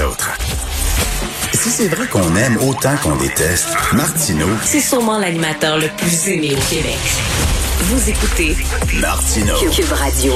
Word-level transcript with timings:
autres. 0.00 0.30
Si 1.52 1.68
c'est 1.70 1.88
vrai 1.88 2.06
qu'on 2.06 2.34
aime 2.34 2.56
autant 2.58 2.96
qu'on 3.02 3.16
déteste, 3.16 3.68
Martineau, 3.92 4.48
C'est 4.64 4.80
sûrement 4.80 5.18
l'animateur 5.18 5.78
le 5.78 5.88
plus 5.96 6.28
aimé 6.28 6.54
au 6.56 6.74
Québec. 6.74 6.98
Vous 7.80 8.10
écoutez 8.10 8.56
Martineau. 9.00 9.54
Cube 9.70 9.92
Radio. 9.92 10.32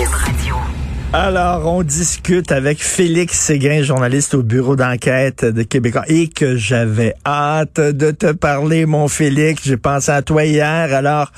Alors, 1.12 1.66
on 1.72 1.82
discute 1.82 2.52
avec 2.52 2.82
Félix 2.82 3.38
Séguin, 3.38 3.82
journaliste 3.82 4.34
au 4.34 4.42
bureau 4.42 4.76
d'enquête 4.76 5.44
de 5.44 5.62
Québécois, 5.62 6.04
et 6.08 6.28
que 6.28 6.56
j'avais 6.56 7.14
hâte 7.24 7.80
de 7.80 8.10
te 8.10 8.32
parler, 8.32 8.84
mon 8.84 9.08
Félix. 9.08 9.62
J'ai 9.64 9.78
pensé 9.78 10.10
à 10.10 10.20
toi 10.20 10.44
hier. 10.44 10.92
Alors, 10.92 11.32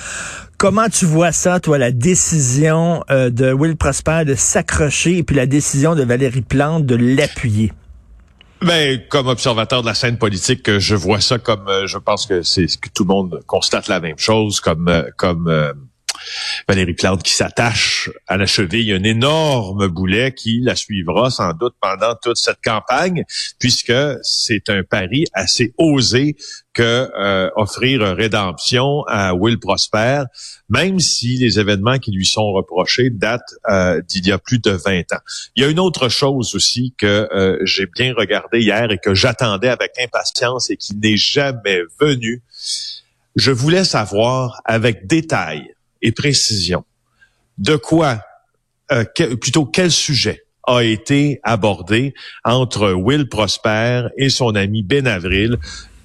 comment 0.56 0.88
tu 0.88 1.04
vois 1.04 1.32
ça, 1.32 1.60
toi, 1.60 1.78
la 1.78 1.92
décision 1.92 3.04
euh, 3.10 3.30
de 3.30 3.52
Will 3.52 3.76
Prosper 3.76 4.24
de 4.26 4.34
s'accrocher 4.34 5.18
et 5.18 5.22
puis 5.22 5.36
la 5.36 5.46
décision 5.46 5.94
de 5.94 6.02
Valérie 6.02 6.42
Plante 6.42 6.84
de 6.84 6.96
l'appuyer? 6.96 7.72
Ben, 8.60 9.00
comme 9.08 9.28
observateur 9.28 9.82
de 9.82 9.86
la 9.86 9.94
scène 9.94 10.18
politique, 10.18 10.78
je 10.78 10.96
vois 10.96 11.20
ça 11.20 11.38
comme, 11.38 11.68
euh, 11.68 11.86
je 11.86 11.96
pense 11.96 12.26
que 12.26 12.42
c'est 12.42 12.66
que 12.66 12.88
tout 12.92 13.04
le 13.04 13.08
monde 13.08 13.40
constate 13.46 13.86
la 13.86 14.00
même 14.00 14.18
chose, 14.18 14.60
comme, 14.60 14.88
euh, 14.88 15.04
comme 15.16 15.46
euh, 15.46 15.72
Valérie 16.68 16.94
Plante 16.94 17.22
qui 17.22 17.32
s'attache 17.32 18.10
à 18.26 18.36
la 18.36 18.46
cheville, 18.46 18.92
un 18.92 19.02
énorme 19.02 19.88
boulet 19.88 20.32
qui 20.32 20.60
la 20.60 20.76
suivra 20.76 21.30
sans 21.30 21.52
doute 21.52 21.74
pendant 21.80 22.14
toute 22.20 22.36
cette 22.36 22.60
campagne, 22.62 23.24
puisque 23.58 23.94
c'est 24.22 24.68
un 24.68 24.82
pari 24.82 25.24
assez 25.32 25.72
osé 25.78 26.36
que 26.74 27.10
euh, 27.18 27.50
offrir 27.56 28.02
rédemption 28.02 29.02
à 29.08 29.34
Will 29.34 29.58
Prosper, 29.58 30.24
même 30.68 31.00
si 31.00 31.36
les 31.38 31.58
événements 31.58 31.98
qui 31.98 32.12
lui 32.12 32.26
sont 32.26 32.52
reprochés 32.52 33.10
datent 33.10 33.54
euh, 33.68 34.00
d'il 34.06 34.26
y 34.26 34.32
a 34.32 34.38
plus 34.38 34.58
de 34.58 34.70
20 34.70 35.12
ans. 35.12 35.20
Il 35.56 35.62
y 35.62 35.66
a 35.66 35.68
une 35.68 35.80
autre 35.80 36.08
chose 36.08 36.54
aussi 36.54 36.94
que 36.96 37.28
euh, 37.32 37.58
j'ai 37.62 37.86
bien 37.86 38.14
regardé 38.16 38.60
hier 38.60 38.90
et 38.90 38.98
que 38.98 39.14
j'attendais 39.14 39.68
avec 39.68 39.92
impatience 40.00 40.70
et 40.70 40.76
qui 40.76 40.94
n'est 40.96 41.16
jamais 41.16 41.80
venue. 41.98 42.42
Je 43.34 43.50
voulais 43.50 43.84
savoir 43.84 44.60
avec 44.64 45.06
détail 45.06 45.74
et 46.02 46.12
précision 46.12 46.84
de 47.58 47.76
quoi, 47.76 48.20
euh, 48.92 49.04
que- 49.04 49.34
plutôt 49.34 49.64
quel 49.66 49.90
sujet 49.90 50.44
a 50.66 50.82
été 50.82 51.40
abordé 51.42 52.14
entre 52.44 52.92
Will 52.92 53.28
Prosper 53.28 54.02
et 54.16 54.28
son 54.28 54.54
ami 54.54 54.82
Ben 54.82 55.06
Avril, 55.06 55.56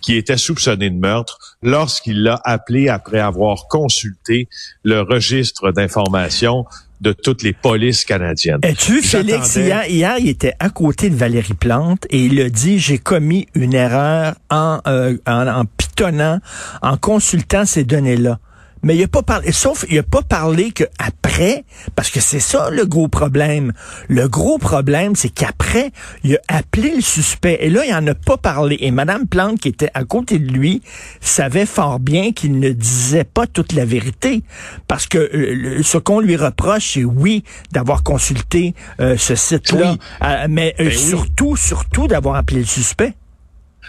qui 0.02 0.16
était 0.16 0.38
soupçonné 0.38 0.90
de 0.90 0.96
meurtre 0.98 1.38
lorsqu'il 1.62 2.24
l'a 2.24 2.40
appelé 2.44 2.90
après 2.90 3.20
avoir 3.20 3.68
consulté 3.68 4.48
le 4.84 5.02
registre 5.02 5.72
d'informations 5.72 6.66
de 7.02 7.12
toutes 7.12 7.44
les 7.44 7.52
polices 7.54 8.06
canadiennes. 8.06 8.60
Es-tu, 8.64 9.02
Félix, 9.02 9.54
J'attendais- 9.56 9.66
hier, 9.68 9.86
hier, 9.90 10.16
il 10.20 10.30
était 10.30 10.54
à 10.60 10.70
côté 10.70 11.10
de 11.10 11.16
Valérie 11.16 11.54
Plante 11.54 12.06
et 12.10 12.26
il 12.26 12.40
a 12.42 12.50
dit, 12.50 12.80
j'ai 12.80 12.98
commis 12.98 13.48
une 13.56 13.74
erreur 13.74 14.36
en, 14.50 14.80
euh, 14.88 15.18
en, 15.28 15.48
en 15.48 15.66
pitonnant, 15.66 16.40
en 16.82 16.98
consultant 16.98 17.66
ces 17.66 17.84
données-là. 17.84 18.40
Mais 18.84 18.96
il 18.98 19.04
a 19.04 19.08
pas 19.08 19.24
parlé, 19.24 19.52
sauf 19.52 19.86
il 19.90 19.98
a 19.98 20.04
pas 20.04 20.22
parlé 20.22 20.72
que 20.72 20.84
après, 21.00 21.64
parce 21.96 22.10
que 22.10 22.20
c'est 22.20 22.40
ça 22.42 22.70
le 22.70 22.86
gros 22.86 23.08
problème. 23.08 23.72
Le 24.10 24.28
gros 24.28 24.58
problème, 24.58 25.16
c'est 25.16 25.30
qu'après, 25.30 25.92
il 26.24 26.36
a 26.36 26.58
appelé 26.58 26.94
le 26.96 27.02
suspect. 27.02 27.58
Et 27.62 27.70
là, 27.70 27.86
il 27.86 27.94
en 27.94 28.06
a 28.08 28.14
pas 28.14 28.38
parlé. 28.38 28.78
Et 28.82 28.92
Madame 28.92 29.26
Plante, 29.28 29.60
qui 29.60 29.70
était 29.70 29.90
à 29.94 30.04
côté 30.04 30.38
de 30.38 30.52
lui, 30.52 30.82
savait 31.22 31.66
fort 31.66 32.00
bien 32.00 32.34
qu'il 32.34 32.60
ne 32.60 32.70
disait 32.70 33.24
pas 33.24 33.48
toute 33.48 33.72
la 33.74 33.86
vérité. 33.86 34.44
Parce 34.88 35.08
que 35.08 35.18
euh, 35.18 35.82
ce 35.84 35.98
qu'on 35.98 36.20
lui 36.20 36.36
reproche, 36.36 36.94
c'est 36.94 37.04
oui, 37.06 37.44
d'avoir 37.72 38.04
consulté 38.04 38.76
euh, 39.00 39.16
ce 39.18 39.36
site-là. 39.36 39.94
Oui. 39.94 40.00
Euh, 40.24 40.48
mais 40.50 40.76
euh, 40.80 40.86
Ben 40.86 40.88
oui. 40.90 40.98
surtout, 40.98 41.56
surtout 41.56 42.08
d'avoir 42.08 42.36
appelé 42.36 42.60
le 42.60 42.66
suspect. 42.66 43.14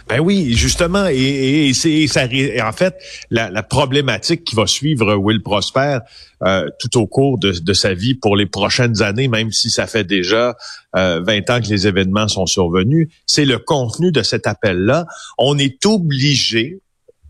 Ben 0.07 0.21
oui, 0.21 0.53
justement, 0.53 1.07
et, 1.07 1.15
et, 1.15 1.69
et 1.69 1.75
c'est 1.75 2.07
ça, 2.09 2.27
et 2.27 2.61
en 2.61 2.73
fait 2.73 2.95
la, 3.31 3.49
la 3.49 3.63
problématique 3.63 4.45
qui 4.45 4.55
va 4.55 4.67
suivre 4.67 5.15
Will 5.15 5.43
Prosper 5.43 5.99
euh, 6.43 6.69
tout 6.79 6.99
au 6.99 7.07
cours 7.07 7.39
de, 7.39 7.53
de 7.53 7.73
sa 7.73 7.95
vie 7.95 8.15
pour 8.15 8.37
les 8.37 8.45
prochaines 8.45 9.01
années, 9.01 9.29
même 9.29 9.51
si 9.51 9.71
ça 9.71 9.87
fait 9.87 10.05
déjà 10.05 10.57
euh, 10.95 11.23
20 11.27 11.51
ans 11.51 11.61
que 11.63 11.69
les 11.69 11.87
événements 11.87 12.29
sont 12.29 12.45
survenus, 12.45 13.09
c'est 13.27 13.47
le 13.47 13.59
contenu 13.59 14.13
de 14.13 14.23
cet 14.23 14.47
appel-là. 14.47 15.07
On 15.39 15.57
est 15.59 15.87
obligé 15.87 16.81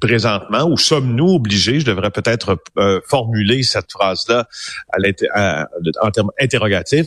présentement, 0.01 0.65
ou 0.65 0.77
sommes-nous 0.77 1.29
obligés, 1.29 1.79
je 1.79 1.87
devrais 1.87 2.11
peut-être 2.11 2.59
euh, 2.77 3.01
formuler 3.07 3.63
cette 3.63 3.91
phrase-là 3.93 4.49
en 6.03 6.11
termes 6.11 6.31
interrogatifs, 6.41 7.07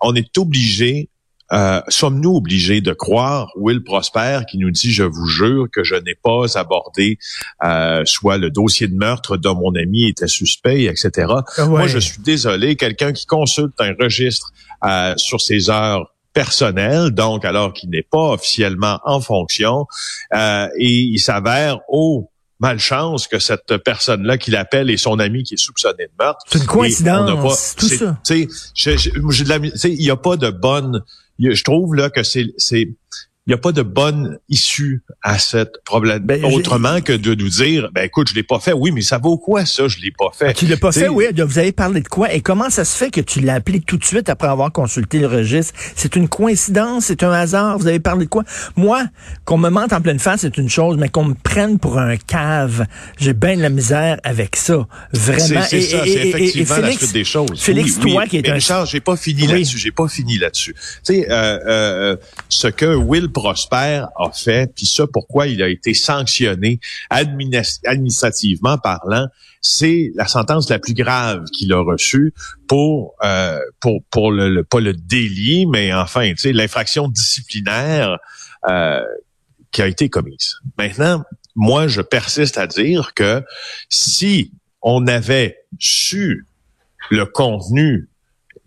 on 0.00 0.14
est 0.14 0.38
obligé 0.38 1.10
euh, 1.52 1.80
sommes-nous 1.88 2.34
obligés 2.36 2.80
de 2.80 2.92
croire 2.92 3.50
Will 3.56 3.82
Prosper 3.82 4.40
qui 4.50 4.58
nous 4.58 4.70
dit, 4.70 4.92
je 4.92 5.02
vous 5.04 5.26
jure 5.26 5.66
que 5.72 5.82
je 5.82 5.94
n'ai 5.94 6.14
pas 6.14 6.58
abordé 6.58 7.18
euh, 7.64 8.02
soit 8.04 8.36
le 8.38 8.50
dossier 8.50 8.86
de 8.88 8.94
meurtre 8.94 9.36
dont 9.36 9.54
mon 9.54 9.74
ami 9.74 10.08
était 10.08 10.28
suspect, 10.28 10.84
etc. 10.84 11.32
Moi, 11.66 11.86
je 11.86 11.98
suis 11.98 12.20
désolé, 12.22 12.76
quelqu'un 12.76 13.12
qui 13.12 13.26
consulte 13.26 13.74
un 13.80 13.94
registre 13.98 14.52
euh, 14.84 15.14
sur 15.16 15.40
ses 15.40 15.70
heures 15.70 16.14
personnelles, 16.34 17.10
donc 17.10 17.44
alors 17.44 17.72
qu'il 17.72 17.90
n'est 17.90 18.02
pas 18.08 18.32
officiellement 18.32 19.00
en 19.04 19.20
fonction, 19.20 19.86
euh, 20.34 20.68
et 20.78 20.90
il 20.92 21.18
s'avère, 21.18 21.78
oh, 21.88 22.30
malchance 22.60 23.26
que 23.28 23.38
cette 23.38 23.76
personne-là 23.78 24.36
qui 24.36 24.50
l'appelle 24.50 24.90
est 24.90 24.96
son 24.96 25.18
ami 25.20 25.44
qui 25.44 25.54
est 25.54 25.58
soupçonné 25.58 26.06
de 26.06 26.12
meurtre. 26.18 26.40
C'est 26.48 26.58
une 26.58 26.64
Et 26.64 26.66
coïncidence, 26.66 27.76
tout 27.76 27.86
c'est- 27.86 27.96
ça. 27.98 28.18
il 29.88 29.98
n'y 29.98 30.10
a 30.10 30.16
pas 30.16 30.36
de 30.36 30.50
bonne, 30.50 31.02
je 31.38 31.64
trouve 31.64 31.94
là 31.94 32.10
que 32.10 32.22
c'est, 32.22 32.96
il 33.48 33.52
n'y 33.52 33.54
a 33.54 33.58
pas 33.58 33.72
de 33.72 33.80
bonne 33.80 34.38
issue 34.50 35.00
à 35.22 35.38
cette 35.38 35.82
problème. 35.86 36.18
Ben, 36.18 36.44
Autrement 36.44 37.00
que 37.00 37.14
de 37.14 37.34
nous 37.34 37.48
dire, 37.48 37.88
ben 37.94 38.02
écoute, 38.04 38.28
je 38.28 38.34
l'ai 38.34 38.42
pas 38.42 38.60
fait. 38.60 38.74
Oui, 38.74 38.90
mais 38.90 39.00
ça 39.00 39.16
vaut 39.16 39.38
quoi 39.38 39.64
ça? 39.64 39.88
Je 39.88 40.00
l'ai 40.00 40.10
pas 40.10 40.28
fait. 40.38 40.52
Tu 40.52 40.66
l'as 40.66 40.76
pas 40.76 40.90
T'sais, 40.90 41.00
fait, 41.04 41.08
oui. 41.08 41.24
Vous 41.34 41.58
avez 41.58 41.72
parlé 41.72 42.02
de 42.02 42.08
quoi? 42.08 42.30
Et 42.34 42.42
comment 42.42 42.68
ça 42.68 42.84
se 42.84 42.94
fait 42.94 43.10
que 43.10 43.22
tu 43.22 43.40
l'as 43.40 43.54
appelé 43.54 43.80
tout 43.80 43.96
de 43.96 44.04
suite 44.04 44.28
après 44.28 44.48
avoir 44.48 44.70
consulté 44.70 45.18
le 45.18 45.28
registre? 45.28 45.72
C'est 45.96 46.14
une 46.14 46.28
coïncidence? 46.28 47.06
C'est 47.06 47.22
un 47.22 47.32
hasard? 47.32 47.78
Vous 47.78 47.86
avez 47.86 48.00
parlé 48.00 48.26
de 48.26 48.30
quoi? 48.30 48.44
Moi, 48.76 49.04
qu'on 49.46 49.56
me 49.56 49.70
mente 49.70 49.94
en 49.94 50.02
pleine 50.02 50.18
face, 50.18 50.42
c'est 50.42 50.58
une 50.58 50.68
chose, 50.68 50.98
mais 50.98 51.08
qu'on 51.08 51.24
me 51.24 51.34
prenne 51.34 51.78
pour 51.78 51.98
un 51.98 52.16
cave, 52.18 52.84
j'ai 53.18 53.32
bien 53.32 53.56
de 53.56 53.62
la 53.62 53.70
misère 53.70 54.18
avec 54.24 54.56
ça. 54.56 54.86
Vraiment. 55.14 55.62
C'est, 55.62 55.62
c'est 55.62 55.78
Et- 55.78 55.82
ça, 55.82 56.06
et- 56.06 56.10
c'est 56.10 56.18
et- 56.18 56.22
et 56.26 56.28
effectivement 56.28 56.76
la 56.76 56.92
suite 56.92 57.12
des 57.14 57.24
choses. 57.24 57.58
Félix, 57.62 57.96
oui, 58.04 58.12
toi 58.12 58.22
oui, 58.24 58.28
qui 58.28 58.36
es 58.36 58.42
mais 58.42 58.50
un- 58.50 58.54
Richard, 58.54 58.84
j'ai 58.84 59.00
pas 59.00 59.16
fini 59.16 59.42
Oui. 59.46 59.48
là-dessus. 59.52 59.78
J'ai 59.78 59.90
pas 59.92 60.06
fini 60.08 60.36
là-dessus. 60.36 60.74
Tu 61.06 61.14
sais, 61.14 61.26
euh, 61.30 61.58
euh, 61.66 62.16
ce 62.50 62.68
que 62.68 62.94
Will 62.94 63.28
Prosper 63.38 64.04
a 64.16 64.30
fait, 64.32 64.72
puis 64.74 64.86
ça, 64.86 65.06
pourquoi 65.12 65.46
il 65.46 65.62
a 65.62 65.68
été 65.68 65.94
sanctionné 65.94 66.80
adminis- 67.10 67.80
administrativement 67.86 68.78
parlant, 68.78 69.26
c'est 69.60 70.10
la 70.14 70.26
sentence 70.26 70.68
la 70.70 70.78
plus 70.78 70.94
grave 70.94 71.44
qu'il 71.52 71.72
a 71.72 71.80
reçue 71.80 72.34
pour 72.66 73.14
euh, 73.24 73.58
le- 73.84 74.62
pas 74.62 74.80
le 74.80 74.92
délit, 74.92 75.66
mais 75.66 75.92
enfin, 75.92 76.28
tu 76.30 76.36
sais, 76.36 76.52
l'infraction 76.52 77.08
disciplinaire 77.08 78.18
euh, 78.68 79.02
qui 79.70 79.82
a 79.82 79.86
été 79.86 80.08
commise. 80.08 80.56
Maintenant, 80.76 81.22
moi, 81.54 81.88
je 81.88 82.00
persiste 82.00 82.58
à 82.58 82.66
dire 82.66 83.14
que 83.14 83.42
si 83.88 84.52
on 84.82 85.06
avait 85.06 85.58
su 85.78 86.46
le 87.10 87.24
contenu 87.26 88.08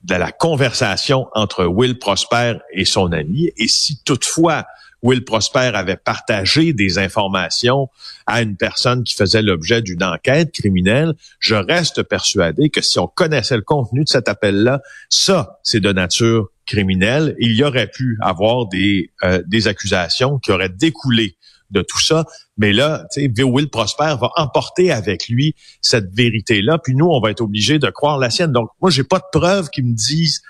de 0.04 0.16
la 0.16 0.32
conversation 0.32 1.28
entre 1.34 1.66
Will 1.66 2.00
Prosper 2.00 2.56
et 2.74 2.86
son 2.86 3.12
ami, 3.12 3.52
et 3.58 3.68
si 3.68 4.02
toutefois 4.04 4.66
Will 5.02 5.24
Prosper 5.24 5.72
avait 5.74 5.98
partagé 5.98 6.74
des 6.74 7.00
informations 7.00 7.90
à 8.28 8.42
une 8.42 8.56
personne 8.56 9.04
qui 9.04 9.16
faisait 9.16 9.42
l'objet 9.42 9.82
d'une 9.82 10.04
enquête 10.04 10.52
criminelle, 10.52 11.14
je 11.40 11.56
reste 11.56 12.04
persuadé 12.04 12.70
que 12.70 12.82
si 12.82 13.00
on 13.00 13.08
connaissait 13.08 13.56
le 13.56 13.64
contenu 13.64 14.04
de 14.04 14.10
cet 14.10 14.30
appel-là, 14.30 14.82
ça, 15.10 15.60
c'est 15.64 15.80
de 15.80 15.92
nature 15.92 16.50
criminelle. 16.66 17.36
Il 17.40 17.56
y 17.56 17.64
aurait 17.64 17.90
pu 17.90 18.18
avoir 18.22 18.68
des, 18.68 19.12
euh, 19.24 19.42
des 19.48 19.68
accusations 19.68 20.38
qui 20.40 20.52
auraient 20.52 20.70
découlé 20.70 21.36
de 21.72 21.82
tout 21.82 22.00
ça. 22.02 22.26
Mais 22.62 22.74
là, 22.74 23.06
tu 23.12 23.28
sais, 23.36 23.44
Will 23.44 23.72
Prosper 23.72 24.14
va 24.22 24.30
emporter 24.36 24.92
avec 24.92 25.28
lui 25.28 25.56
cette 25.82 26.14
vérité-là, 26.14 26.78
puis 26.78 26.94
nous, 26.94 27.08
on 27.08 27.20
va 27.20 27.32
être 27.32 27.42
obligés 27.42 27.80
de 27.80 27.90
croire 27.90 28.20
la 28.20 28.30
sienne. 28.30 28.52
Donc, 28.52 28.70
moi, 28.80 28.92
j'ai 28.92 29.04
pas 29.04 29.18
de 29.18 29.40
preuves 29.40 29.72
qui 29.72 29.82
me 29.82 29.96
disent 29.96 30.44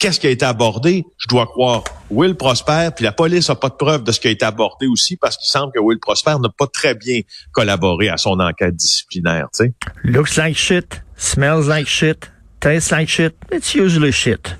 qu'est-ce 0.00 0.18
qui 0.18 0.26
a 0.26 0.30
été 0.30 0.44
abordé. 0.44 1.04
Je 1.18 1.28
dois 1.28 1.46
croire 1.46 1.84
Will 2.10 2.34
Prosper, 2.34 2.88
puis 2.96 3.04
la 3.04 3.12
police 3.12 3.48
a 3.48 3.54
pas 3.54 3.68
de 3.68 3.76
preuves 3.76 4.02
de 4.02 4.10
ce 4.10 4.18
qui 4.18 4.26
a 4.26 4.32
été 4.32 4.44
abordé 4.44 4.88
aussi, 4.88 5.16
parce 5.16 5.36
qu'il 5.36 5.46
semble 5.46 5.72
que 5.72 5.78
Will 5.78 6.00
Prosper 6.00 6.34
n'a 6.42 6.48
pas 6.48 6.66
très 6.66 6.96
bien 6.96 7.20
collaboré 7.52 8.08
à 8.08 8.16
son 8.16 8.40
enquête 8.40 8.74
disciplinaire, 8.74 9.46
tu 9.56 9.66
sais. 9.66 9.74
Looks 10.02 10.34
like 10.36 10.56
shit, 10.56 11.00
smells 11.16 11.68
like 11.68 11.86
shit, 11.86 12.28
tastes 12.58 12.90
like 12.90 13.08
shit, 13.08 13.36
it's 13.52 13.72
usually 13.76 14.10
shit. 14.10 14.56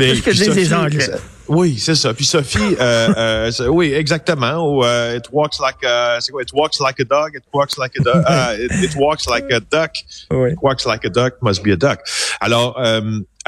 Mais- 0.00 0.16
ce 0.16 0.22
que 0.22 0.32
disent 0.32 0.56
les 0.56 0.74
Anglais. 0.74 1.10
Oui, 1.48 1.78
c'est 1.78 1.94
ça. 1.94 2.14
Puis 2.14 2.24
Sophie, 2.24 2.76
euh, 2.80 3.50
euh, 3.60 3.66
oui, 3.68 3.92
exactement. 3.92 4.56
Ou, 4.64 4.84
euh, 4.84 5.16
it 5.16 5.24
walks 5.32 5.58
like 5.60 5.84
a, 5.84 6.20
c'est 6.20 6.32
quoi? 6.32 6.42
It 6.42 6.52
walks 6.52 6.80
like 6.80 7.00
a 7.00 7.04
dog. 7.04 7.36
It 7.36 7.44
walks 7.52 7.76
like 7.78 7.92
a 7.98 8.02
dog. 8.02 8.22
Ah, 8.26 8.54
it, 8.54 8.72
it 8.82 8.96
walks 8.96 9.26
like 9.26 9.50
a 9.52 9.60
duck. 9.60 9.92
Oui. 10.30 10.52
It 10.52 10.58
walks 10.62 10.86
like 10.86 11.04
a 11.04 11.10
duck. 11.10 11.34
Must 11.42 11.62
be 11.62 11.72
a 11.72 11.76
duck. 11.76 12.00
Alors, 12.40 12.76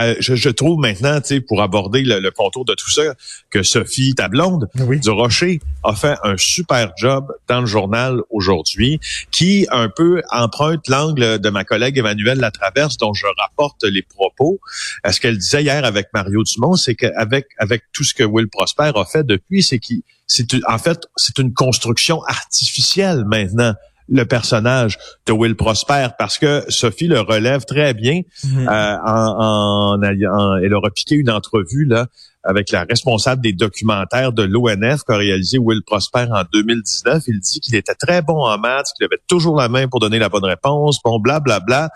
euh, 0.01 0.15
euh, 0.15 0.15
je, 0.21 0.49
trouve 0.51 0.79
maintenant, 0.79 1.21
tu 1.21 1.29
sais, 1.29 1.41
pour 1.41 1.63
aborder 1.63 2.03
le, 2.03 2.31
contour 2.31 2.65
de 2.65 2.75
tout 2.75 2.91
ça, 2.91 3.15
que 3.51 3.63
Sophie, 3.63 4.15
ta 4.15 4.29
blonde, 4.29 4.69
du 4.75 5.11
Rocher, 5.11 5.61
a 5.85 5.95
fait 5.95 6.17
un 6.23 6.37
super 6.37 6.93
job 6.97 7.33
dans 7.49 7.61
le 7.61 7.67
journal 7.67 8.21
aujourd'hui, 8.31 9.01
qui 9.31 9.67
un 9.71 9.89
peu 9.89 10.23
emprunte 10.31 10.89
l'angle 10.89 11.39
de 11.39 11.51
ma 11.51 11.65
collègue 11.65 11.99
Emmanuelle 11.99 12.39
Latraverse, 12.39 12.97
dont 12.99 13.15
je 13.15 13.27
rapporte 13.39 13.85
les 13.85 14.03
propos. 14.03 14.61
Euh, 15.07 15.13
ce 15.13 15.21
qu'elle 15.21 15.39
disait 15.39 15.63
hier 15.63 15.85
avec 15.85 16.09
Mario 16.13 16.43
Dumont, 16.43 16.77
c'est 16.77 16.95
qu'avec 16.95 17.47
avec 17.59 17.83
tout 17.93 18.05
ce 18.05 18.15
que 18.15 18.23
Will 18.23 18.49
Prosper 18.49 18.93
a 18.95 19.05
fait 19.05 19.25
depuis, 19.25 19.63
c'est 19.63 19.79
qu'il 19.79 20.03
c'est 20.27 20.47
en 20.67 20.79
fait 20.79 21.07
c'est 21.17 21.39
une 21.39 21.55
construction 21.55 22.23
artificielle 22.25 23.25
maintenant 23.25 23.75
le 24.09 24.25
personnage 24.25 24.99
de 25.27 25.33
Will 25.33 25.57
Prosper 25.57 26.09
parce 26.19 26.39
que 26.39 26.65
Sophie 26.69 27.09
le 27.09 27.21
relève 27.21 27.65
très 27.65 27.95
bien. 27.95 28.23
Mhm. 28.45 28.69
Euh, 28.69 28.97
en, 29.05 30.01
elle 30.03 30.75
aura 30.75 30.91
piqué 30.91 31.17
une 31.17 31.31
entrevue 31.31 31.85
là 31.85 32.07
avec 32.47 32.71
la 32.71 32.85
responsable 32.85 33.43
des 33.43 33.53
documentaires 33.53 34.33
de 34.33 34.45
l'ONF 34.45 35.03
qu'a 35.03 35.17
réalisé 35.17 35.59
Will 35.59 35.83
Prosper 35.85 36.27
en 36.31 36.45
2019. 36.53 37.25
Il 37.27 37.41
dit 37.41 37.61
qu'il 37.61 37.75
était 37.75 37.95
très 37.95 38.23
bon 38.23 38.45
en 38.45 38.57
maths, 38.59 38.93
qu'il 38.97 39.05
avait 39.05 39.21
toujours 39.27 39.57
la 39.57 39.69
main 39.69 39.89
pour 39.89 39.99
donner 39.99 40.19
la 40.19 40.29
bonne 40.29 40.45
réponse, 40.45 41.01
bon, 41.05 41.19
blablabla. 41.19 41.61
Bla, 41.67 41.89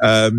bla. 0.00 0.28
Euh, 0.28 0.30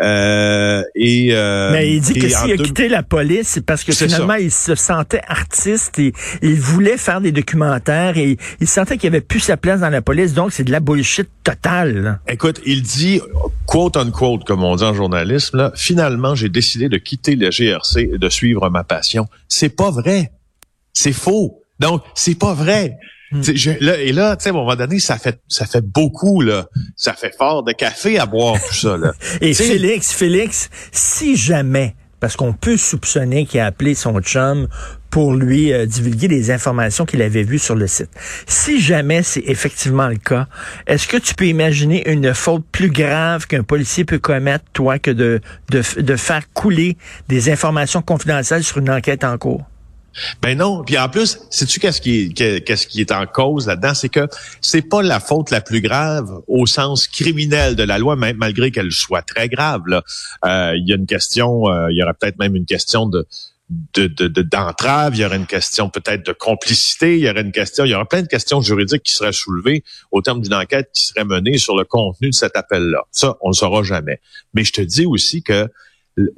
euh, 0.00 0.82
et 0.94 1.28
euh, 1.32 1.72
mais 1.72 1.94
il 1.94 2.00
dit 2.00 2.14
que 2.14 2.28
s'il 2.28 2.52
a 2.52 2.56
quitté 2.56 2.88
la 2.88 3.02
police, 3.02 3.48
c'est 3.48 3.64
parce 3.64 3.82
que 3.82 3.92
finalement 3.92 4.34
il 4.34 4.50
se 4.50 4.74
sentait 4.74 5.22
artiste 5.26 5.98
et 5.98 6.12
il 6.42 6.60
voulait 6.60 6.98
faire 6.98 7.20
des 7.20 7.32
documentaires 7.32 8.18
et 8.18 8.36
il 8.60 8.68
sentait 8.68 8.98
qu'il 8.98 9.08
avait 9.08 9.20
plus 9.20 9.40
sa 9.40 9.56
place 9.56 9.80
dans 9.80 9.88
la 9.88 10.02
police. 10.02 10.34
Donc 10.34 10.52
c'est 10.52 10.64
de 10.64 10.72
la 10.72 10.80
bullshit 10.80 11.28
totale. 11.42 12.20
Écoute, 12.28 12.60
il 12.66 12.82
dit 12.82 13.20
quote 13.66 13.96
unquote 13.96 14.44
comme 14.44 14.64
on 14.64 14.76
dit 14.76 14.84
en 14.84 14.94
journalisme. 14.94 15.56
Là, 15.56 15.72
finalement, 15.74 16.34
j'ai 16.34 16.48
décidé 16.48 16.88
de 16.88 16.98
quitter 16.98 17.34
le 17.34 17.50
GRC 17.50 18.10
et 18.12 18.18
de 18.18 18.28
suivre 18.28 18.68
ma 18.68 18.84
passion. 18.84 19.26
C'est 19.48 19.74
pas 19.74 19.90
vrai. 19.90 20.32
C'est 20.92 21.12
faux. 21.12 21.62
Donc 21.78 22.02
c'est 22.14 22.38
pas 22.38 22.54
vrai. 22.54 22.96
Hmm. 23.32 23.40
là, 23.80 23.98
et 23.98 24.12
là, 24.12 24.36
tu 24.36 24.44
sais, 24.44 24.50
à 24.50 24.52
un 24.52 24.56
moment 24.56 24.76
donné, 24.76 25.00
ça 25.00 25.18
fait 25.18 25.40
ça 25.48 25.66
fait 25.66 25.80
beaucoup 25.80 26.40
là, 26.40 26.66
ça 26.94 27.12
fait 27.12 27.34
fort 27.36 27.64
de 27.64 27.72
café 27.72 28.20
à 28.20 28.26
boire 28.26 28.54
tout 28.54 28.74
ça 28.74 28.96
là. 28.96 29.12
et 29.40 29.52
Félix, 29.52 30.12
Félix, 30.12 30.70
si 30.92 31.36
jamais, 31.36 31.96
parce 32.20 32.36
qu'on 32.36 32.52
peut 32.52 32.76
soupçonner 32.76 33.44
qu'il 33.44 33.60
a 33.60 33.66
appelé 33.66 33.94
son 33.94 34.20
chum 34.20 34.68
pour 35.10 35.34
lui 35.34 35.72
euh, 35.72 35.86
divulguer 35.86 36.28
des 36.28 36.50
informations 36.50 37.04
qu'il 37.04 37.22
avait 37.22 37.42
vues 37.42 37.58
sur 37.58 37.74
le 37.74 37.86
site. 37.86 38.10
Si 38.46 38.80
jamais 38.80 39.22
c'est 39.22 39.42
effectivement 39.46 40.08
le 40.08 40.16
cas, 40.16 40.46
est-ce 40.86 41.08
que 41.08 41.16
tu 41.16 41.34
peux 41.34 41.46
imaginer 41.46 42.08
une 42.10 42.34
faute 42.34 42.64
plus 42.70 42.90
grave 42.90 43.46
qu'un 43.46 43.62
policier 43.62 44.04
peut 44.04 44.18
commettre, 44.18 44.64
toi, 44.72 44.98
que 44.98 45.10
de, 45.10 45.40
de, 45.70 45.82
de 46.00 46.16
faire 46.16 46.52
couler 46.52 46.96
des 47.28 47.50
informations 47.50 48.02
confidentielles 48.02 48.62
sur 48.62 48.78
une 48.78 48.90
enquête 48.90 49.24
en 49.24 49.36
cours? 49.38 49.64
Ben 50.42 50.58
non. 50.58 50.82
Puis 50.84 50.98
en 50.98 51.08
plus, 51.08 51.38
sais-tu 51.50 51.80
qu'est-ce 51.80 52.00
qui 52.00 52.32
qu'est-ce 52.34 52.86
qui 52.86 53.00
est 53.00 53.12
en 53.12 53.26
cause 53.26 53.66
là-dedans, 53.66 53.94
c'est 53.94 54.08
que 54.08 54.28
c'est 54.60 54.82
pas 54.82 55.02
la 55.02 55.20
faute 55.20 55.50
la 55.50 55.60
plus 55.60 55.80
grave 55.80 56.40
au 56.46 56.66
sens 56.66 57.06
criminel 57.06 57.76
de 57.76 57.82
la 57.82 57.98
loi, 57.98 58.16
même 58.16 58.36
malgré 58.36 58.70
qu'elle 58.70 58.92
soit 58.92 59.22
très 59.22 59.48
grave. 59.48 59.82
Euh, 60.44 60.72
il 60.76 60.88
y 60.88 60.92
a 60.92 60.96
une 60.96 61.06
question, 61.06 61.68
euh, 61.68 61.90
il 61.90 61.98
y 61.98 62.02
aurait 62.02 62.14
peut-être 62.14 62.38
même 62.38 62.56
une 62.56 62.66
question 62.66 63.06
de 63.06 63.26
d'entrave, 64.52 65.12
de, 65.12 65.16
il 65.16 65.20
y 65.22 65.24
aurait 65.24 65.36
une 65.36 65.46
question 65.46 65.90
peut-être 65.90 66.24
de 66.24 66.32
complicité, 66.32 67.16
il 67.18 67.24
y 67.24 67.30
aurait 67.30 67.40
une 67.40 67.50
question, 67.50 67.84
il 67.84 67.90
y 67.90 67.94
aurait 67.94 68.04
plein 68.04 68.22
de 68.22 68.28
questions 68.28 68.60
juridiques 68.60 69.02
qui 69.02 69.12
seraient 69.12 69.32
soulevées 69.32 69.82
au 70.12 70.22
terme 70.22 70.40
d'une 70.40 70.54
enquête 70.54 70.90
qui 70.92 71.06
serait 71.06 71.24
menée 71.24 71.58
sur 71.58 71.76
le 71.76 71.84
contenu 71.84 72.30
de 72.30 72.34
cet 72.34 72.56
appel-là. 72.56 73.02
Ça, 73.10 73.36
on 73.40 73.48
ne 73.48 73.54
saura 73.54 73.82
jamais. 73.82 74.20
Mais 74.54 74.62
je 74.62 74.72
te 74.72 74.80
dis 74.80 75.04
aussi 75.04 75.42
que 75.42 75.68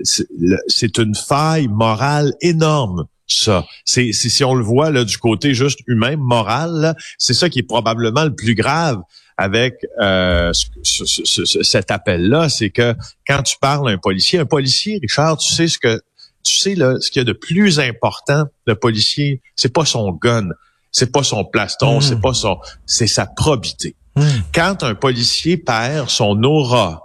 c'est 0.04 0.98
une 0.98 1.14
faille 1.14 1.68
morale 1.68 2.32
énorme 2.40 3.06
ça. 3.28 3.66
C'est 3.84 4.12
si 4.12 4.44
on 4.44 4.54
le 4.54 4.64
voit 4.64 4.90
là 4.90 5.04
du 5.04 5.18
côté 5.18 5.54
juste 5.54 5.80
humain, 5.86 6.16
moral, 6.16 6.94
c'est 7.18 7.34
ça 7.34 7.48
qui 7.48 7.60
est 7.60 7.64
probablement 7.64 8.24
le 8.24 8.34
plus 8.34 8.54
grave 8.54 9.00
avec 9.36 9.86
euh, 10.00 10.50
cet 10.82 11.90
appel-là, 11.92 12.48
c'est 12.48 12.70
que 12.70 12.94
quand 13.26 13.42
tu 13.42 13.56
parles 13.60 13.88
à 13.88 13.92
un 13.92 13.98
policier, 13.98 14.40
un 14.40 14.46
policier, 14.46 14.98
Richard, 15.00 15.36
tu 15.38 15.52
sais 15.52 15.68
ce 15.68 15.78
que 15.78 16.00
tu 16.42 16.56
sais 16.56 16.74
là, 16.74 16.94
ce 17.00 17.10
qu'il 17.10 17.20
y 17.20 17.22
a 17.22 17.24
de 17.24 17.32
plus 17.32 17.78
important, 17.78 18.44
le 18.66 18.74
policier, 18.74 19.40
c'est 19.54 19.72
pas 19.72 19.84
son 19.84 20.12
gun, 20.12 20.48
c'est 20.90 21.12
pas 21.12 21.22
son 21.22 21.44
plaston, 21.44 22.00
c'est 22.00 22.16
hmm. 22.16 22.20
pas 22.20 22.34
son, 22.34 22.58
c'est 22.86 23.06
sa 23.06 23.26
probité. 23.26 23.94
Hmm. 24.16 24.24
Quand 24.52 24.82
un 24.82 24.94
policier 24.94 25.56
perd 25.56 26.08
son 26.10 26.42
aura 26.42 27.02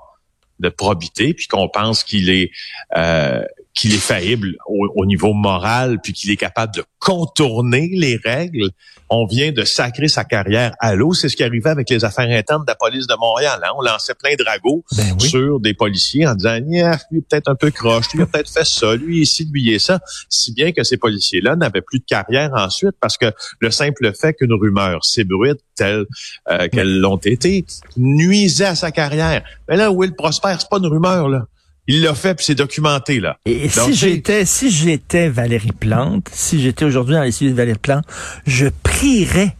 de 0.59 0.69
probité, 0.69 1.33
puis 1.33 1.47
qu'on 1.47 1.67
pense 1.69 2.03
qu'il 2.03 2.29
est 2.29 2.51
euh, 2.95 3.43
qu'il 3.73 3.93
est 3.93 3.97
faillible 3.97 4.55
au, 4.67 5.05
niveau 5.05 5.33
moral, 5.33 5.99
puis 6.01 6.13
qu'il 6.13 6.29
est 6.31 6.37
capable 6.37 6.75
de 6.75 6.83
contourner 6.99 7.89
les 7.93 8.19
règles, 8.23 8.69
on 9.09 9.25
vient 9.25 9.51
de 9.51 9.63
sacrer 9.63 10.07
sa 10.07 10.23
carrière 10.23 10.73
à 10.79 10.95
l'eau. 10.95 11.13
C'est 11.13 11.27
ce 11.27 11.35
qui 11.35 11.43
arrivait 11.43 11.71
avec 11.71 11.89
les 11.89 12.05
affaires 12.05 12.29
internes 12.29 12.61
de 12.61 12.71
la 12.71 12.75
police 12.75 13.07
de 13.07 13.15
Montréal. 13.19 13.59
Hein. 13.63 13.71
On 13.77 13.81
lançait 13.81 14.13
plein 14.13 14.35
de 14.35 14.43
ragots 14.43 14.83
ben 14.95 15.19
sur 15.19 15.59
des 15.59 15.73
policiers 15.73 16.27
en 16.27 16.35
disant, 16.35 16.57
lui 16.59 16.79
est 16.79 17.21
peut-être 17.29 17.49
un 17.49 17.55
peu 17.55 17.71
croche, 17.71 18.13
lui 18.13 18.21
a 18.21 18.25
peut-être 18.27 18.49
fait 18.49 18.65
ça, 18.65 18.95
lui 18.95 19.21
ici, 19.21 19.47
lui 19.51 19.71
et 19.71 19.79
ça. 19.79 19.99
Si 20.29 20.53
bien 20.53 20.71
que 20.71 20.83
ces 20.83 20.97
policiers-là 20.97 21.55
n'avaient 21.55 21.81
plus 21.81 21.99
de 21.99 22.05
carrière 22.05 22.51
ensuite 22.53 22.95
parce 22.99 23.17
que 23.17 23.31
le 23.59 23.71
simple 23.71 24.13
fait 24.13 24.33
qu'une 24.33 24.53
rumeur 24.53 25.03
s'ébruite 25.03 25.59
telle 25.75 26.05
euh, 26.49 26.67
qu'elles 26.67 26.99
l'ont 26.99 27.17
été 27.17 27.65
nuisait 27.97 28.65
à 28.65 28.75
sa 28.75 28.91
carrière. 28.91 29.43
Mais 29.67 29.77
là, 29.77 29.91
Will 29.91 30.13
Prosper, 30.13 30.55
c'est 30.59 30.69
pas 30.69 30.77
une 30.77 30.87
rumeur, 30.87 31.27
là. 31.27 31.47
Il 31.87 32.01
l'a 32.01 32.15
fait, 32.15 32.35
puis 32.35 32.45
c'est 32.45 32.55
documenté, 32.55 33.19
là. 33.19 33.37
Et 33.45 33.67
si 33.67 33.93
j'étais, 33.93 34.45
si 34.45 34.71
j'étais 34.71 35.27
Valérie 35.27 35.73
Plante, 35.73 36.29
si 36.31 36.61
j'étais 36.61 36.85
aujourd'hui 36.85 37.15
dans 37.15 37.23
les 37.23 37.31
studios 37.31 37.51
de 37.51 37.57
Valérie 37.57 37.79
Plante, 37.79 38.05
je 38.45 38.67
prierais 38.83 39.55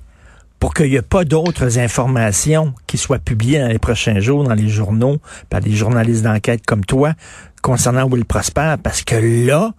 pour 0.60 0.74
qu'il 0.74 0.90
n'y 0.90 0.96
ait 0.96 1.02
pas 1.02 1.26
d'autres 1.26 1.78
informations 1.80 2.74
qui 2.88 2.98
soient 2.98 3.20
publiées 3.20 3.60
dans 3.60 3.68
les 3.68 3.80
prochains 3.80 4.22
jours 4.22 4.46
dans 4.46 4.54
les 4.54 4.70
journaux 4.70 5.18
par 5.50 5.60
des 5.60 5.74
journalistes 5.74 6.24
d'enquête 6.24 6.66
comme 6.66 6.86
toi 6.86 7.14
concernant 7.62 8.08
Will 8.08 8.24
Prosper, 8.24 8.76
parce 8.82 9.02
que 9.02 9.16
là, 9.48 9.74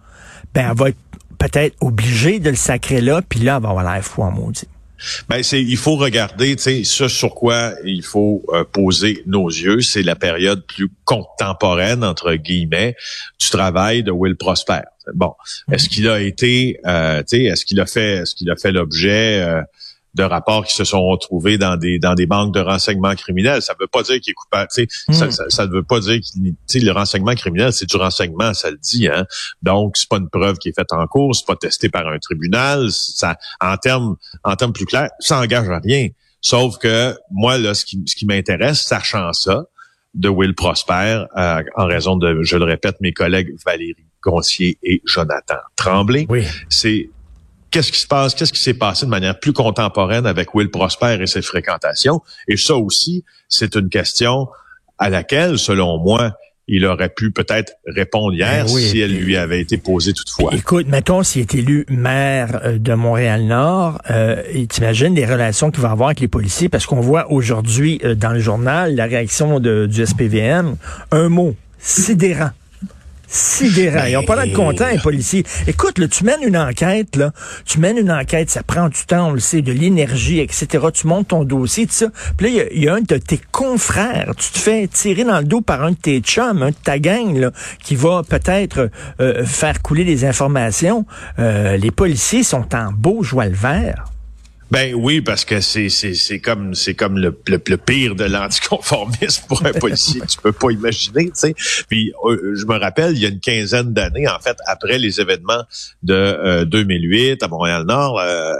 ben, 0.53 0.69
elle 0.69 0.77
va 0.77 0.89
être 0.89 0.97
peut-être 1.39 1.75
obligée 1.81 2.39
de 2.39 2.51
le 2.51 2.55
sacrer 2.55 3.01
là, 3.01 3.21
puis 3.27 3.39
là, 3.39 3.55
elle 3.57 3.63
va 3.63 3.69
avoir 3.69 3.91
l'air 3.91 4.03
fou 4.03 4.21
en 4.21 4.31
maudit. 4.31 4.67
Ben 5.29 5.43
c'est 5.43 5.61
il 5.61 5.77
faut 5.77 5.95
regarder, 5.95 6.55
tu 6.55 6.63
sais, 6.63 6.83
ce 6.83 7.07
sur 7.07 7.35
quoi 7.35 7.73
il 7.83 8.03
faut 8.03 8.43
euh, 8.49 8.63
poser 8.63 9.23
nos 9.25 9.49
yeux, 9.49 9.81
c'est 9.81 10.03
la 10.03 10.15
période 10.15 10.65
plus 10.65 10.89
contemporaine 11.03 12.03
entre 12.03 12.33
guillemets 12.35 12.95
du 13.39 13.49
travail 13.49 14.03
de 14.03 14.11
Will 14.11 14.35
Prosper. 14.35 14.81
Bon, 15.13 15.33
est-ce 15.71 15.87
qu'il 15.87 16.07
a 16.09 16.19
été, 16.19 16.79
euh, 16.85 17.19
tu 17.19 17.37
sais, 17.37 17.43
est-ce 17.43 17.65
qu'il 17.65 17.79
a 17.79 17.85
fait, 17.85 18.17
est-ce 18.17 18.35
qu'il 18.35 18.49
a 18.49 18.55
fait 18.55 18.71
l'objet 18.71 19.41
euh, 19.41 19.61
de 20.15 20.23
rapports 20.23 20.65
qui 20.65 20.73
se 20.73 20.83
sont 20.83 21.03
retrouvés 21.05 21.57
dans 21.57 21.75
des 21.75 21.99
dans 21.99 22.15
des 22.15 22.25
banques 22.25 22.53
de 22.53 22.61
renseignement 22.61 23.13
criminels. 23.15 23.61
Ça 23.61 23.75
veut 23.79 23.87
pas 23.87 24.01
dire 24.01 24.19
qu'il 24.19 24.31
est 24.31 24.33
coupable. 24.33 24.67
Ça, 24.71 24.81
hmm. 25.09 25.31
ça, 25.31 25.49
ça, 25.49 25.67
ne 25.67 25.71
veut 25.71 25.83
pas 25.83 25.99
dire 25.99 26.19
que 26.19 26.79
le 26.79 26.91
renseignement 26.91 27.35
criminel, 27.35 27.73
c'est 27.73 27.87
du 27.87 27.97
renseignement, 27.97 28.53
ça 28.53 28.71
le 28.71 28.77
dit. 28.77 29.07
Hein? 29.07 29.25
Donc, 29.61 29.97
c'est 29.97 30.09
pas 30.09 30.17
une 30.17 30.29
preuve 30.29 30.57
qui 30.57 30.69
est 30.69 30.73
faite 30.75 30.93
en 30.93 31.05
cours, 31.05 31.35
c'est 31.35 31.45
pas 31.45 31.55
testé 31.55 31.89
par 31.89 32.07
un 32.07 32.17
tribunal. 32.17 32.89
Ça, 32.91 33.35
en 33.61 33.77
termes 33.77 34.15
en 34.43 34.55
termes 34.55 34.73
plus 34.73 34.85
clairs, 34.85 35.09
ça 35.19 35.39
engage 35.39 35.69
à 35.69 35.79
rien. 35.79 36.07
Sauf 36.41 36.77
que 36.77 37.15
moi, 37.31 37.57
là, 37.57 37.73
ce 37.73 37.85
qui, 37.85 38.03
ce 38.05 38.15
qui 38.15 38.25
m'intéresse, 38.25 38.81
sachant 38.81 39.33
ça, 39.33 39.65
de 40.13 40.29
Will 40.29 40.55
Prosper, 40.55 41.25
euh, 41.37 41.63
en 41.75 41.85
raison 41.85 42.15
de, 42.15 42.41
je 42.41 42.55
le 42.57 42.63
répète, 42.63 43.01
mes 43.01 43.11
collègues 43.11 43.53
Valérie 43.65 44.05
Goncier 44.21 44.77
et 44.81 45.01
Jonathan 45.05 45.57
Tremblay, 45.75 46.25
oui. 46.29 46.45
c'est 46.69 47.09
qu'est-ce 47.75 47.91
qui 47.91 47.99
se 47.99 48.07
passe, 48.07 48.33
qu'est-ce 48.33 48.53
qui 48.53 48.61
s'est 48.61 48.73
passé 48.73 49.05
de 49.05 49.11
manière 49.11 49.37
plus 49.37 49.51
contemporaine 49.51 50.25
avec 50.25 50.55
Will 50.55 50.71
Prosper 50.71 51.17
et 51.19 51.27
ses 51.27 51.41
fréquentations? 51.41 52.21
Et 52.47 52.55
ça 52.55 52.77
aussi, 52.77 53.25
c'est 53.49 53.75
une 53.75 53.89
question 53.89 54.47
à 54.97 55.09
laquelle, 55.09 55.59
selon 55.59 55.97
moi, 55.97 56.31
il 56.69 56.85
aurait 56.85 57.09
pu 57.09 57.31
peut-être 57.31 57.73
répondre 57.85 58.33
hier 58.33 58.63
ben 58.63 58.67
si 58.69 59.01
elle 59.01 59.11
lui 59.17 59.35
avait 59.35 59.59
été 59.59 59.77
posée 59.77 60.13
toutefois. 60.13 60.51
Écoute, 60.55 60.87
mettons 60.87 61.21
s'il 61.21 61.41
est 61.41 61.53
élu 61.53 61.85
maire 61.89 62.61
euh, 62.63 62.77
de 62.79 62.93
Montréal-Nord, 62.93 64.01
euh, 64.09 64.41
t'imagines 64.69 65.13
les 65.13 65.25
relations 65.25 65.69
qu'il 65.69 65.81
va 65.81 65.91
avoir 65.91 66.07
avec 66.07 66.21
les 66.21 66.29
policiers, 66.29 66.69
parce 66.69 66.85
qu'on 66.85 67.01
voit 67.01 67.29
aujourd'hui 67.29 67.99
euh, 68.05 68.15
dans 68.15 68.31
le 68.31 68.39
journal 68.39 68.95
la 68.95 69.03
réaction 69.03 69.59
de, 69.59 69.85
du 69.85 70.05
SPVM, 70.05 70.77
un 71.11 71.27
mot, 71.27 71.55
sidérant 71.77 72.51
sidérant. 73.27 74.05
Ils 74.05 74.13
n'ont 74.13 74.23
pas 74.23 74.43
l'air 74.43 74.53
content, 74.55 74.87
les 74.91 74.99
policiers. 74.99 75.43
Écoute, 75.67 75.97
là, 75.99 76.07
tu 76.07 76.23
mènes 76.23 76.41
une 76.43 76.57
enquête, 76.57 77.15
là. 77.15 77.31
Tu 77.65 77.79
mènes 77.79 77.97
une 77.97 78.11
enquête, 78.11 78.49
ça 78.49 78.63
prend 78.63 78.89
du 78.89 79.05
temps, 79.05 79.29
on 79.29 79.33
le 79.33 79.39
sait, 79.39 79.61
de 79.61 79.71
l'énergie, 79.71 80.39
etc. 80.39 80.85
Tu 80.93 81.07
montes 81.07 81.29
ton 81.29 81.43
dossier, 81.43 81.87
tout 81.87 81.93
ça. 81.93 82.07
Puis 82.37 82.47
là, 82.47 82.65
il 82.71 82.83
y, 82.83 82.87
a 82.87 82.93
un 82.93 83.01
de 83.01 83.17
tes 83.17 83.39
confrères. 83.51 84.33
Tu 84.37 84.51
te 84.51 84.57
fais 84.57 84.87
tirer 84.87 85.23
dans 85.23 85.39
le 85.39 85.45
dos 85.45 85.61
par 85.61 85.83
un 85.83 85.91
de 85.91 85.97
tes 85.97 86.19
chums, 86.19 86.61
un 86.61 86.69
de 86.69 86.75
ta 86.75 86.99
gang, 86.99 87.37
là, 87.37 87.51
qui 87.83 87.95
va 87.95 88.23
peut-être 88.27 88.89
euh, 89.19 89.45
faire 89.45 89.81
couler 89.81 90.05
des 90.05 90.25
informations. 90.25 91.05
Euh, 91.39 91.77
les 91.77 91.91
policiers 91.91 92.43
sont 92.43 92.73
en 92.75 92.91
beau 92.91 93.23
joie 93.23 93.45
le 93.45 93.55
vert. 93.55 94.14
Ben 94.71 94.95
oui, 94.95 95.21
parce 95.21 95.45
que 95.45 95.61
c'est 95.61 95.89
c'est 95.89 96.15
c'est 96.15 96.39
comme 96.39 96.73
c'est 96.73 96.95
comme 96.95 97.19
le, 97.19 97.39
le, 97.47 97.77
pire 97.77 98.15
de 98.15 98.23
l'anticonformisme 98.23 99.45
pour 99.47 99.63
un 99.63 99.73
policier, 99.73 100.21
tu 100.27 100.39
peux 100.39 100.51
pas 100.51 100.71
imaginer, 100.71 101.25
tu 101.25 101.31
sais. 101.35 101.55
Puis 101.87 102.11
euh, 102.23 102.55
je 102.55 102.65
me 102.65 102.79
rappelle, 102.79 103.13
il 103.13 103.19
y 103.19 103.27
a 103.27 103.29
une 103.29 103.39
quinzaine 103.39 103.93
d'années, 103.93 104.27
en 104.27 104.39
fait, 104.39 104.57
après 104.65 104.97
les 104.97 105.21
événements 105.21 105.63
de 106.01 106.63
2008 106.63 107.43
euh, 107.43 107.45
à 107.45 107.47
Montréal-Nord, 107.47 108.19
euh, 108.19 108.53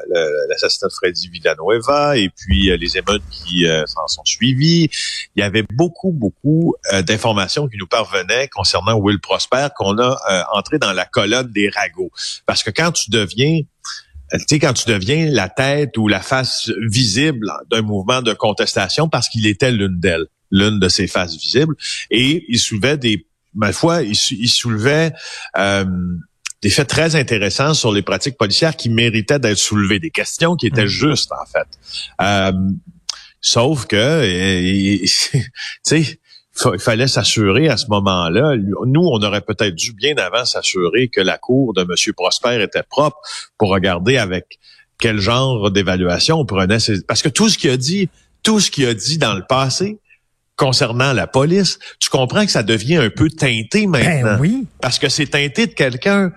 l'assassinat 0.50 0.90
de 0.90 0.94
Freddy 0.94 1.28
Villanueva 1.30 2.18
et 2.18 2.30
puis 2.30 2.78
les 2.78 2.98
émeutes 2.98 3.24
qui 3.32 3.66
s'en 3.88 4.08
sont 4.08 4.26
suivies, 4.26 4.90
il 5.36 5.40
y 5.40 5.44
avait 5.44 5.66
beaucoup 5.74 6.12
beaucoup 6.12 6.76
d'informations 7.08 7.68
qui 7.68 7.78
nous 7.78 7.88
parvenaient 7.88 8.48
concernant 8.50 8.96
Will 8.96 9.20
Prosper 9.20 9.68
qu'on 9.76 9.98
a 9.98 10.46
entré 10.54 10.78
dans 10.78 10.94
la 10.94 11.06
colonne 11.06 11.52
des 11.52 11.70
ragots, 11.70 12.12
parce 12.46 12.62
que 12.62 12.70
quand 12.70 12.92
tu 12.92 13.10
deviens 13.10 13.62
tu 14.32 14.40
sais, 14.48 14.60
quand 14.60 14.74
tu 14.74 14.90
deviens 14.90 15.30
la 15.30 15.50
tête 15.50 15.98
ou 15.98 16.08
la 16.08 16.20
face 16.20 16.72
visible 16.90 17.52
d'un 17.70 17.82
mouvement 17.82 18.22
de 18.22 18.34
contestation, 18.34 19.10
parce 19.10 19.30
qu'il 19.30 19.46
était 19.48 19.72
l'une 19.72 20.00
d'elles, 20.00 20.26
l'une 20.52 20.80
de 20.80 20.90
ses 20.90 21.08
faces 21.08 21.36
visibles, 21.36 21.76
et 22.12 22.46
il 22.50 22.60
soulevait 22.60 22.98
des, 22.98 23.28
ma 23.54 23.72
foi, 23.72 24.02
il, 24.04 24.16
soulevait 24.50 25.14
euh, 25.58 25.86
des 26.62 26.70
faits 26.70 26.88
très 26.88 27.16
intéressants 27.16 27.74
sur 27.74 27.92
les 27.92 28.02
pratiques 28.02 28.38
policières 28.38 28.76
qui 28.76 28.90
méritaient 28.90 29.40
d'être 29.40 29.58
soulevées, 29.58 30.00
des 30.00 30.12
questions 30.12 30.56
qui 30.56 30.68
étaient 30.68 30.86
mmh. 30.86 30.88
justes 30.88 31.32
en 31.32 31.46
fait. 31.46 31.68
Euh, 32.22 32.72
sauf 33.42 33.86
que, 33.86 34.22
tu 35.04 35.08
sais, 35.84 36.20
il 36.74 36.80
fallait 36.80 37.08
s'assurer 37.08 37.70
à 37.70 37.78
ce 37.78 37.88
moment-là. 37.90 38.56
Nous, 38.58 39.02
on 39.02 39.22
aurait 39.22 39.42
peut-être 39.42 39.76
dû 39.76 39.94
bien 39.94 40.16
avant 40.18 40.46
s'assurer 40.46 41.10
que 41.10 41.22
la 41.22 41.38
cour 41.38 41.74
de 41.74 41.82
M. 41.82 42.14
Prosper 42.16 42.62
était 42.62 42.84
propre 42.84 43.18
pour 43.58 43.70
regarder 43.70 44.18
avec 44.18 44.60
quel 44.98 45.20
genre 45.20 45.72
d'évaluation 45.72 46.40
on 46.40 46.46
prenait. 46.46 46.78
Parce 47.08 47.22
que 47.22 47.30
tout 47.30 47.50
ce 47.50 47.58
qu'il 47.58 47.72
a 47.72 47.78
dit, 47.78 48.10
tout 48.44 48.60
ce 48.60 48.72
qu'il 48.72 48.86
a 48.88 48.94
dit 48.94 49.18
dans 49.18 49.34
le 49.34 49.44
passé 49.48 50.00
concernant 50.56 51.12
la 51.12 51.28
police, 51.28 51.80
tu 52.00 52.10
comprends 52.10 52.46
que 52.46 52.52
ça 52.52 52.64
devient 52.64 52.98
un 52.98 53.10
peu 53.10 53.30
teinté 53.30 53.88
ben 53.88 54.04
maintenant. 54.04 54.38
oui. 54.40 54.66
Parce 54.82 55.00
que 55.00 55.10
c'est 55.10 55.28
teinté 55.28 55.68
de 55.68 55.74
quelqu'un 55.74 56.32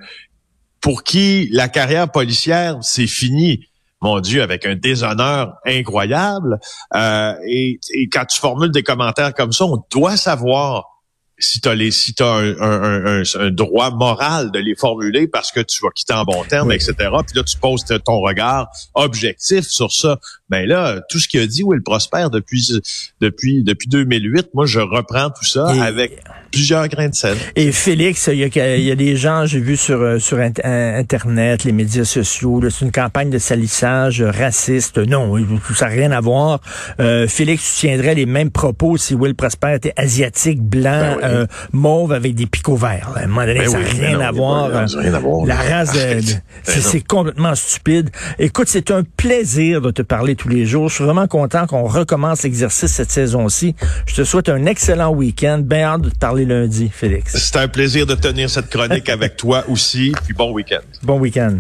pour 0.81 1.05
qui 1.05 1.49
la 1.53 1.69
carrière 1.69 2.11
policière, 2.11 2.79
c'est 2.83 3.07
fini 3.07 3.69
mon 4.00 4.21
Dieu, 4.21 4.43
avec 4.43 4.64
un 4.67 4.76
déshonneur 4.76 5.55
incroyable. 5.67 6.61
Euh, 6.95 7.35
et, 7.47 7.81
et, 7.95 8.09
quand 8.09 8.25
tu 8.26 8.40
formules 8.40 8.71
des 8.71 8.83
commentaires 8.83 9.35
comme 9.35 9.52
ça, 9.52 9.64
on 9.64 9.83
doit 9.90 10.17
savoir 10.17 10.98
si 11.38 11.61
tu 11.61 11.68
as 11.68 11.75
les 11.75 11.90
si 11.90 12.14
as 12.21 12.25
un, 12.25 12.61
un, 12.61 13.23
un, 13.38 13.50
droit 13.50 13.90
moral 13.90 14.50
de 14.50 14.59
les 14.59 14.75
formuler 14.75 15.28
parce 15.28 15.52
que 15.52 15.61
tu 15.61 15.80
vas 15.83 15.90
quitter 15.95 16.14
en 16.14 16.25
bon 16.25 16.45
terme, 16.45 16.73
etc. 16.73 16.95
Puis 16.97 17.37
là, 17.37 17.42
tu 17.45 17.57
poses 17.59 17.85
ton 17.85 18.21
regard 18.21 18.68
objectif 18.95 19.66
sur 19.66 19.92
ça. 19.92 20.18
Mais 20.50 20.62
ben 20.62 20.68
là, 20.68 21.00
tout 21.11 21.18
ce 21.18 21.28
qu'il 21.28 21.40
a 21.40 21.47
dit 21.47 21.62
Will 21.62 21.83
Prosper 21.83 22.26
depuis 22.33 22.80
depuis 23.21 23.62
depuis 23.62 23.88
2008, 23.88 24.49
moi 24.54 24.66
je 24.66 24.80
reprends 24.80 25.30
tout 25.30 25.45
ça 25.45 25.68
avec 25.83 26.23
plusieurs 26.50 26.88
grains 26.88 27.09
de 27.09 27.14
sel. 27.14 27.37
Et 27.54 27.73
Félix, 27.73 28.28
il 28.33 28.38
y 28.38 28.45
a, 28.45 28.76
il 28.76 28.85
y 28.85 28.90
a 28.90 28.95
des 28.95 29.16
gens, 29.16 29.45
j'ai 29.45 29.61
vu 29.61 29.76
sur 29.76 30.00
euh, 30.00 30.18
sur 30.18 30.38
internet, 30.38 31.64
les 31.64 31.73
médias 31.73 32.04
sociaux, 32.04 32.62
c'est 32.71 32.85
une 32.85 32.92
campagne 32.92 33.30
de 33.30 33.38
salissage 33.38 34.23
raciste. 34.23 34.99
Non, 34.99 35.35
ça 35.75 35.87
n'a 35.87 35.92
rien 35.92 36.12
à 36.12 36.21
voir. 36.21 36.61
Euh, 37.00 37.28
Félix 37.28 37.76
tiendrait 37.76 38.14
les 38.14 38.26
mêmes 38.26 38.50
propos 38.50 38.97
si 38.97 39.14
Will 39.14 39.35
Prosper 39.35 39.75
était 39.75 39.92
asiatique, 39.97 40.62
blanc. 40.62 41.16
Ben 41.21 41.28
euh, 41.29 41.47
mauve 41.73 42.13
avec 42.13 42.35
des 42.35 42.47
picots 42.47 42.77
verts. 42.77 43.13
À 43.15 43.21
un 43.21 43.27
moment 43.27 43.47
donné, 43.47 43.61
ben 43.61 43.71
ça 43.71 43.79
n'a 43.79 43.89
rien, 43.89 44.21
à 44.21 44.33
voir. 44.33 45.47
La 45.47 45.57
race, 45.57 45.93
ben 45.95 46.23
c'est 46.63 47.07
complètement 47.07 47.55
stupide. 47.55 48.11
Écoute, 48.39 48.69
c'est 48.69 48.91
un 48.91 49.03
plaisir 49.03 49.81
de 49.81 49.91
te 49.91 50.03
parler 50.03 50.37
tous 50.37 50.49
les 50.49 50.67
jours. 50.67 50.89
Je 50.89 50.97
suis 50.97 51.05
vraiment 51.05 51.27
content 51.27 51.67
qu'on 51.67 51.85
recommence 51.85 52.43
l'exercice 52.43 52.93
cette 52.93 53.11
saison-ci. 53.11 53.75
Je 54.07 54.15
te 54.15 54.25
souhaite 54.25 54.49
un 54.49 54.67
excellent 54.67 55.11
week-end. 55.11 55.61
Bien 55.63 55.95
hâte 55.95 56.03
de 56.03 56.11
te 56.11 56.19
parler 56.19 56.45
lundi, 56.45 56.91
Félix. 56.93 57.37
C'est 57.37 57.59
un 57.59 57.69
plaisir 57.69 58.07
de 58.07 58.15
tenir 58.15 58.51
cette 58.51 58.69
chronique 58.69 59.09
avec 59.09 59.37
toi 59.37 59.65
aussi. 59.69 60.13
Puis 60.25 60.35
bon 60.35 60.53
week-end. 60.53 60.81
Bon 61.03 61.19
week-end. 61.19 61.59